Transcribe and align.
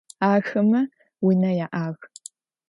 Axeme 0.29 0.81
vune 1.21 1.51
ya'ağ. 1.59 1.87